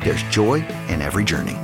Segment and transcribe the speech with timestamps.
[0.00, 1.56] there's joy in every journey.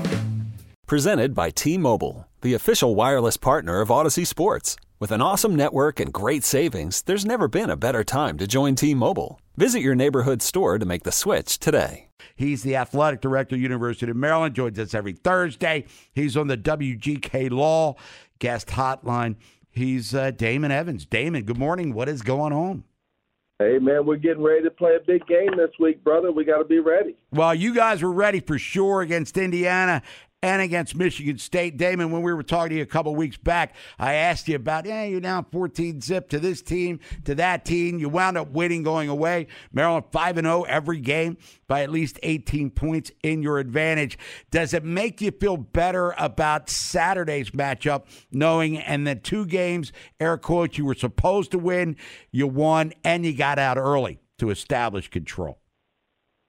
[0.86, 4.76] Presented by T Mobile, the official wireless partner of Audacy Sports.
[5.00, 8.74] With an awesome network and great savings, there's never been a better time to join
[8.74, 9.40] T Mobile.
[9.56, 12.08] Visit your neighborhood store to make the switch today.
[12.36, 14.54] He's the athletic director, University of Maryland.
[14.54, 15.84] Joins us every Thursday.
[16.12, 17.96] He's on the WGK Law
[18.38, 19.36] guest hotline.
[19.70, 21.06] He's uh, Damon Evans.
[21.06, 21.92] Damon, good morning.
[21.94, 22.84] What is going on?
[23.60, 26.32] Hey man, we're getting ready to play a big game this week, brother.
[26.32, 27.14] We got to be ready.
[27.30, 30.02] Well, you guys were ready for sure against Indiana,
[30.44, 31.78] and against Michigan State.
[31.78, 34.84] Damon, when we were talking to you a couple weeks back, I asked you about,
[34.84, 37.98] yeah, you're down 14 zip to this team, to that team.
[37.98, 39.46] You wound up winning going away.
[39.72, 44.18] Maryland 5 and 0 every game by at least 18 points in your advantage.
[44.50, 50.36] Does it make you feel better about Saturday's matchup, knowing and the two games, air
[50.36, 51.96] quotes, you were supposed to win,
[52.30, 55.58] you won, and you got out early to establish control?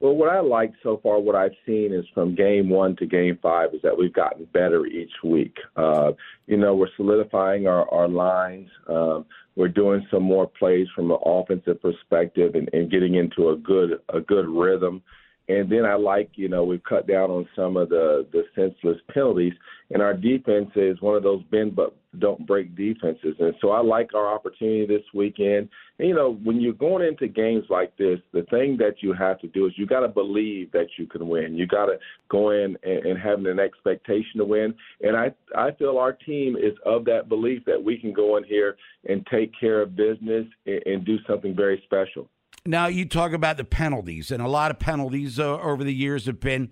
[0.01, 3.39] Well, what I like so far, what I've seen is from game one to game
[3.41, 5.55] five, is that we've gotten better each week.
[5.77, 6.11] Uh,
[6.47, 8.69] you know, we're solidifying our, our lines.
[8.89, 13.55] Um, we're doing some more plays from an offensive perspective and, and getting into a
[13.55, 15.01] good a good rhythm.
[15.47, 18.99] And then I like, you know, we've cut down on some of the the senseless
[19.13, 19.53] penalties,
[19.91, 23.35] and our defense is one of those bend but don't break defenses.
[23.39, 25.69] And so I like our opportunity this weekend.
[25.99, 29.39] And, you know, when you're going into games like this, the thing that you have
[29.41, 31.55] to do is you got to believe that you can win.
[31.55, 31.97] You got to
[32.29, 34.73] go in and, and having an expectation to win.
[35.01, 38.43] And I I feel our team is of that belief that we can go in
[38.43, 38.77] here
[39.07, 42.29] and take care of business and, and do something very special.
[42.65, 46.25] Now you talk about the penalties, and a lot of penalties uh, over the years
[46.25, 46.71] have been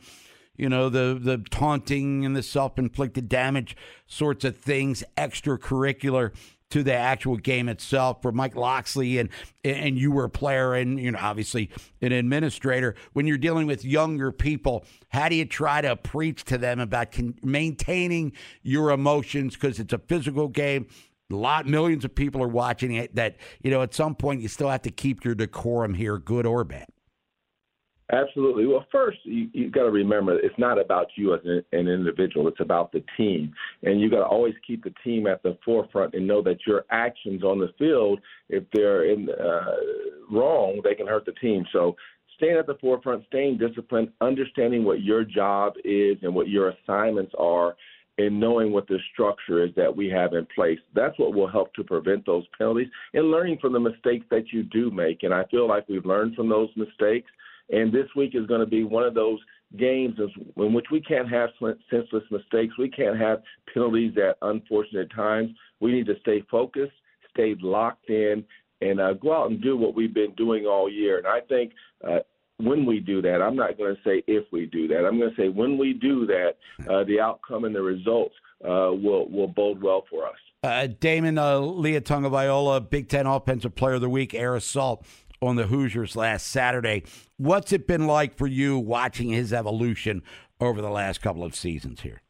[0.57, 3.75] you know the the taunting and the self-inflicted damage
[4.07, 6.31] sorts of things extracurricular
[6.71, 9.29] to the actual game itself for Mike Locksley and
[9.63, 11.69] and you were a player and you know obviously
[12.01, 12.95] an administrator.
[13.13, 17.11] When you're dealing with younger people how do you try to preach to them about
[17.11, 18.33] con- maintaining
[18.63, 20.87] your emotions because it's a physical game
[21.31, 24.47] a lot millions of people are watching it that you know at some point you
[24.47, 26.87] still have to keep your decorum here good or bad
[28.11, 28.67] Absolutely.
[28.67, 32.47] Well, first, you, you got to remember it's not about you as an, an individual.
[32.47, 33.53] It's about the team.
[33.81, 36.83] And you've got to always keep the team at the forefront and know that your
[36.91, 38.19] actions on the field,
[38.49, 39.75] if they're in uh,
[40.29, 41.65] wrong, they can hurt the team.
[41.71, 41.95] So
[42.35, 47.31] staying at the forefront, staying disciplined, understanding what your job is and what your assignments
[47.39, 47.75] are,
[48.17, 50.79] and knowing what the structure is that we have in place.
[50.93, 54.63] That's what will help to prevent those penalties and learning from the mistakes that you
[54.63, 55.23] do make.
[55.23, 57.29] And I feel like we've learned from those mistakes–
[57.69, 59.39] and this week is going to be one of those
[59.77, 60.17] games
[60.57, 61.49] in which we can't have
[61.89, 62.77] senseless mistakes.
[62.77, 63.41] We can't have
[63.73, 65.51] penalties at unfortunate times.
[65.79, 66.93] We need to stay focused,
[67.31, 68.43] stay locked in,
[68.81, 71.17] and uh, go out and do what we've been doing all year.
[71.17, 71.71] And I think
[72.05, 72.19] uh,
[72.57, 75.05] when we do that, I'm not going to say if we do that.
[75.05, 76.55] I'm going to say when we do that,
[76.89, 80.35] uh, the outcome and the results uh, will will bode well for us.
[80.63, 85.05] Uh, Damon uh, Leah Viola, Big Ten Offensive Player of the Week, Air Assault
[85.41, 87.03] on the Hoosiers last Saturday.
[87.37, 90.23] What's it been like for you watching his evolution
[90.61, 92.22] over the last couple of seasons here?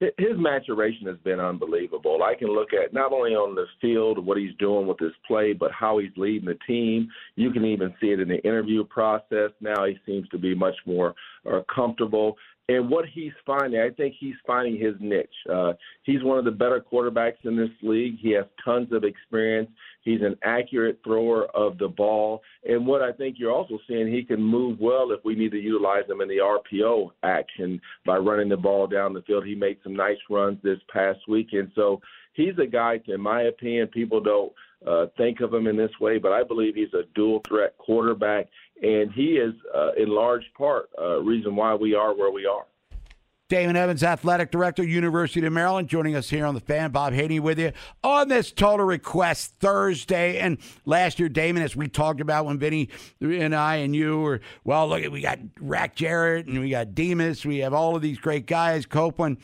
[0.00, 2.22] His maturation has been unbelievable.
[2.22, 5.52] I can look at not only on the field what he's doing with his play,
[5.52, 7.08] but how he's leading the team.
[7.34, 9.50] You can even see it in the interview process.
[9.60, 11.14] Now he seems to be much more
[11.50, 12.36] uh, comfortable
[12.70, 15.26] and what he's finding, I think he's finding his niche.
[15.50, 15.72] Uh,
[16.02, 18.18] he's one of the better quarterbacks in this league.
[18.20, 19.70] He has tons of experience.
[20.02, 22.42] He's an accurate thrower of the ball.
[22.68, 25.60] And what I think you're also seeing, he can move well if we need to
[25.60, 29.46] utilize him in the RPO action by running the ball down the field.
[29.46, 31.48] He made some nice runs this past week.
[31.52, 32.02] And so
[32.34, 34.52] he's a guy, in my opinion, people don't
[34.86, 38.46] uh, think of him in this way, but I believe he's a dual threat quarterback
[38.82, 42.64] and he is uh, in large part uh, reason why we are where we are.
[43.48, 46.90] Damon Evans, Athletic Director, University of Maryland, joining us here on the fan.
[46.90, 47.72] Bob Haynie with you
[48.04, 50.36] on this Total Request Thursday.
[50.36, 52.90] And last year, Damon, as we talked about when Vinny
[53.22, 57.46] and I and you were, well, look, we got Rack Jarrett and we got Demus.
[57.46, 59.38] We have all of these great guys, Copeland.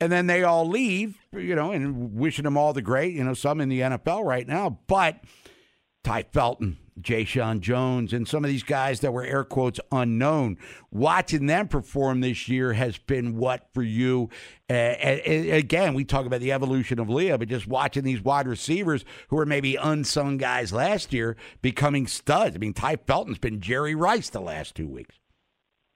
[0.00, 3.34] And then they all leave, you know, and wishing them all the great, you know,
[3.34, 4.80] some in the NFL right now.
[4.88, 5.20] But
[6.02, 10.58] Tai Felton, Jeshaun Jones, and some of these guys that were air quotes unknown.
[10.90, 14.30] Watching them perform this year has been what for you?
[14.70, 14.94] Uh,
[15.26, 19.36] again, we talk about the evolution of Leah, but just watching these wide receivers who
[19.36, 22.56] were maybe unsung guys last year becoming studs.
[22.56, 25.16] I mean, Tai Felton's been Jerry Rice the last two weeks.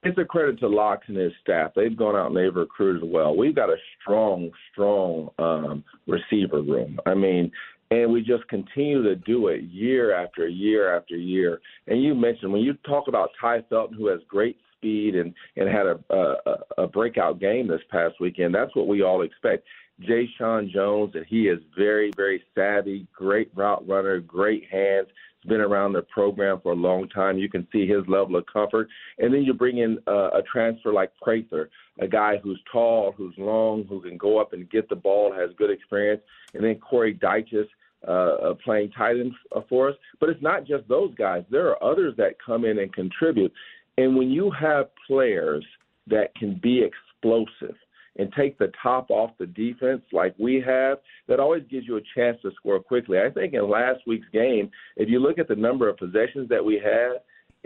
[0.04, 1.72] It's a credit to Locks and his staff.
[1.74, 3.36] They've gone out and they've recruited well.
[3.36, 7.00] We've got a strong, strong um, receiver room.
[7.04, 7.50] I mean,
[7.90, 11.60] and we just continue to do it year after year after year.
[11.86, 15.68] And you mentioned when you talk about Tai Felton, who has great speed and and
[15.68, 18.54] had a a, a breakout game this past weekend.
[18.54, 19.64] That's what we all expect.
[20.02, 25.08] Jeshaun Jones, and he is very very savvy, great route runner, great hands.
[25.40, 27.38] He's been around the program for a long time.
[27.38, 28.88] You can see his level of comfort.
[29.18, 31.70] And then you bring in uh, a transfer like Prather,
[32.00, 35.50] a guy who's tall, who's long, who can go up and get the ball, has
[35.56, 36.22] good experience.
[36.54, 37.68] And then Corey Dyches
[38.06, 39.32] uh, playing tight end
[39.68, 39.96] for us.
[40.20, 41.44] But it's not just those guys.
[41.50, 43.52] There are others that come in and contribute.
[43.96, 45.64] And when you have players
[46.06, 47.74] that can be explosive
[48.16, 50.98] and take the top off the defense like we have,
[51.28, 53.18] that always gives you a chance to score quickly.
[53.18, 56.64] I think in last week's game, if you look at the number of possessions that
[56.64, 57.18] we had,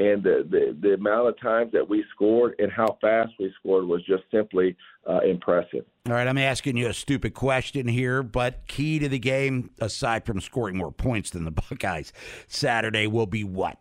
[0.02, 3.86] and the, the, the amount of times that we scored and how fast we scored
[3.86, 4.76] was just simply
[5.08, 5.84] uh, impressive.
[6.06, 10.24] All right, I'm asking you a stupid question here, but key to the game, aside
[10.26, 12.12] from scoring more points than the Buckeyes
[12.48, 13.78] Saturday, will be what?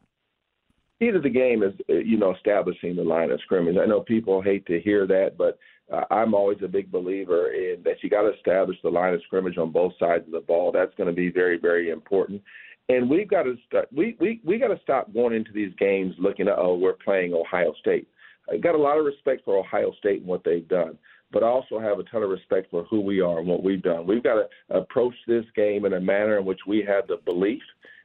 [0.99, 3.77] Key to the game is, uh, you know, establishing the line of scrimmage.
[3.81, 5.57] I know people hate to hear that, but
[5.91, 9.21] uh, I'm always a big believer in that you got to establish the line of
[9.23, 10.71] scrimmage on both sides of the ball.
[10.71, 12.43] That's going to be very, very important
[12.89, 13.87] and we've got to start.
[13.93, 17.33] We we we got to stop going into these games looking at oh we're playing
[17.33, 18.07] Ohio State.
[18.51, 20.97] I got a lot of respect for Ohio State and what they've done,
[21.31, 23.81] but I also have a ton of respect for who we are and what we've
[23.81, 24.05] done.
[24.05, 27.61] We've got to approach this game in a manner in which we have the belief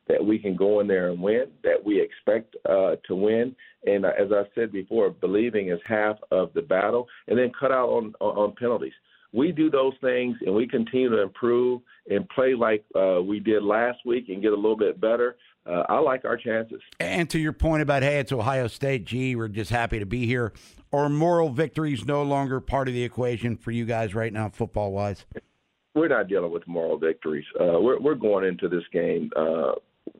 [0.09, 3.57] that we can go in there and win, that we expect uh, to win.
[3.87, 7.73] And uh, as I said before, believing is half of the battle, and then cut
[7.73, 8.93] out on on penalties
[9.37, 13.63] we do those things and we continue to improve and play like uh, we did
[13.63, 15.37] last week and get a little bit better,
[15.67, 16.81] uh, I like our chances.
[16.99, 20.27] And to your point about, hey, it's Ohio State, gee, we're just happy to be
[20.27, 20.55] here.
[20.91, 24.93] Or moral victories no longer part of the equation for you guys right now, football
[24.93, 25.27] wise?
[25.95, 27.45] We're not dealing with moral victories.
[27.61, 29.73] Uh, we're, we're going into this game uh,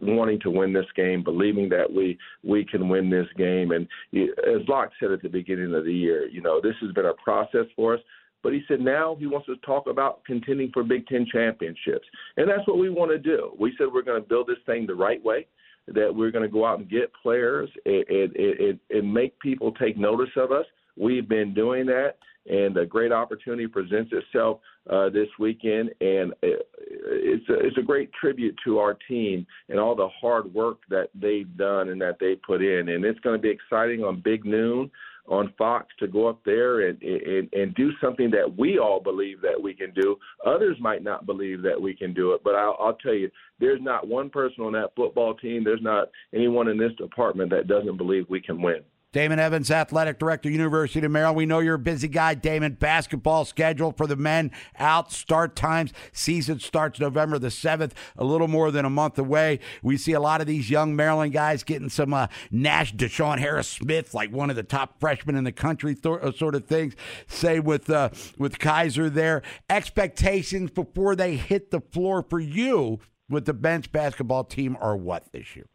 [0.03, 3.71] wanting to win this game, believing that we we can win this game.
[3.71, 7.07] And as Locke said at the beginning of the year, you know, this has been
[7.07, 8.01] a process for us.
[8.47, 12.07] But he said now he wants to talk about contending for Big Ten championships.
[12.37, 13.51] And that's what we want to do.
[13.59, 15.49] We said we're going to build this thing the right way,
[15.89, 19.73] that we're going to go out and get players and, and, and, and make people
[19.73, 20.65] take notice of us.
[20.97, 25.91] We've been doing that, and a great opportunity presents itself uh, this weekend.
[26.01, 30.79] And it's a, it's a great tribute to our team and all the hard work
[30.89, 32.91] that they've done and that they put in.
[32.91, 34.89] And it's going to be exciting on Big Noon
[35.29, 39.41] on Fox to go up there and, and and do something that we all believe
[39.43, 40.17] that we can do.
[40.45, 43.81] Others might not believe that we can do it, but I'll, I'll tell you, there's
[43.83, 45.65] not one person on that football team.
[45.65, 48.83] There's not anyone in this department that doesn't believe we can win.
[49.17, 51.39] Damon Evans, Athletic Director, University of Maryland.
[51.39, 52.75] We know you're a busy guy, Damon.
[52.75, 55.95] Basketball schedule for the men out, start times.
[56.13, 59.61] Season starts November the 7th, a little more than a month away.
[59.83, 63.69] We see a lot of these young Maryland guys getting some uh, Nash, DeShawn Harris
[63.69, 66.95] Smith, like one of the top freshmen in the country, th- uh, sort of things.
[67.27, 69.41] Say with, uh, with Kaiser there.
[69.71, 72.99] Expectations before they hit the floor for you
[73.31, 75.71] with the bench basketball team are what this year?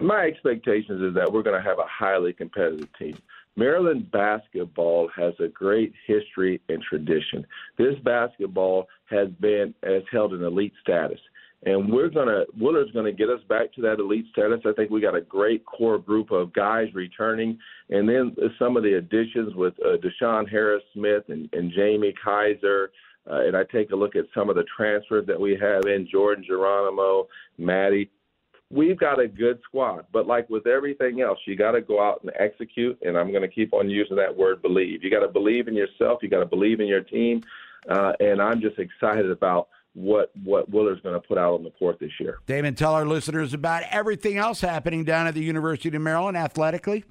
[0.00, 3.16] My expectations is that we're going to have a highly competitive team.
[3.56, 7.46] Maryland basketball has a great history and tradition.
[7.76, 11.20] This basketball has been has held an elite status.
[11.66, 14.60] And we're gonna Willard's gonna get us back to that elite status.
[14.64, 17.58] I think we got a great core group of guys returning,
[17.90, 22.92] and then some of the additions with uh, DeShawn Harris Smith and, and Jamie Kaiser,
[23.30, 26.08] uh, and I take a look at some of the transfers that we have in
[26.10, 27.28] Jordan Geronimo,
[27.58, 28.10] Maddie
[28.70, 30.06] we've got a good squad.
[30.12, 32.98] But like with everything else, you got to go out and execute.
[33.02, 35.02] And I'm going to keep on using that word believe.
[35.02, 36.20] You got to believe in yourself.
[36.22, 37.42] You got to believe in your team.
[37.88, 41.70] Uh, and I'm just excited about what what Willard's going to put out on the
[41.70, 42.38] court this year.
[42.46, 47.04] Damon, tell our listeners about everything else happening down at the University of Maryland athletically.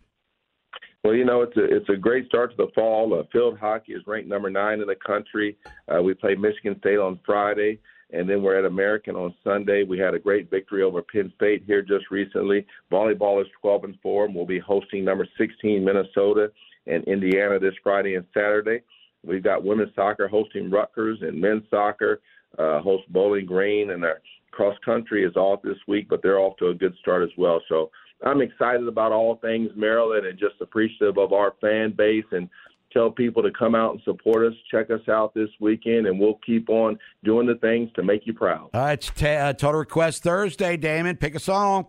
[1.04, 3.18] Well, you know, it's a it's a great start to the fall.
[3.18, 5.58] Uh, field hockey is ranked number nine in the country.
[5.94, 7.80] Uh, we play Michigan State on Friday,
[8.12, 9.84] and then we're at American on Sunday.
[9.84, 12.66] We had a great victory over Penn State here just recently.
[12.92, 16.52] Volleyball is 12 and four, and we'll be hosting number 16 Minnesota
[16.88, 18.82] and Indiana this Friday and Saturday.
[19.24, 22.22] We've got women's soccer hosting Rutgers, and men's soccer
[22.58, 26.58] uh, hosts Bowling Green, and our cross country is off this week, but they're off
[26.58, 27.62] to a good start as well.
[27.70, 27.92] So
[28.26, 32.50] I'm excited about all things Maryland and just appreciative of our fan base and
[32.92, 34.54] tell people to come out and support us.
[34.72, 38.34] Check us out this weekend, and we'll keep on doing the things to make you
[38.34, 38.70] proud.
[38.74, 41.18] All right, it's t- uh, Total Request Thursday, Damon.
[41.18, 41.88] Pick a song.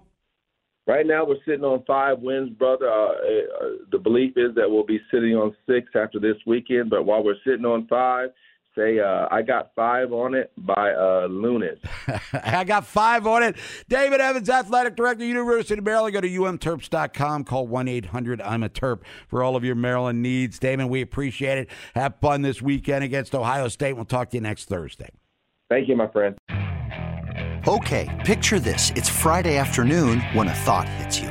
[0.87, 2.91] Right now, we're sitting on five wins, brother.
[2.91, 7.05] Uh, uh, the belief is that we'll be sitting on six after this weekend, but
[7.05, 8.31] while we're sitting on five,
[8.75, 11.79] say uh, I got five on it by uh, Luniz.
[12.33, 13.57] I got five on it.
[13.89, 16.15] David Evans, Athletic Director, University of Maryland.
[16.15, 17.45] Go to umterps.com.
[17.45, 20.59] Call 1 800 I'm a Terp for all of your Maryland needs.
[20.59, 21.69] Damon, we appreciate it.
[21.95, 23.95] Have fun this weekend against Ohio State.
[23.95, 25.11] We'll talk to you next Thursday.
[25.69, 26.37] Thank you, my friend.
[27.69, 28.91] Okay, picture this.
[28.97, 31.31] It's Friday afternoon when a thought hits you.